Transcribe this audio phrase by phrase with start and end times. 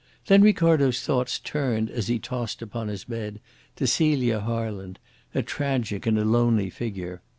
[0.25, 3.39] Then Ricardo's thoughts turned as he tossed upon his bed
[3.75, 4.97] to Celia Harland,
[5.35, 7.21] a tragic and a lonely figure.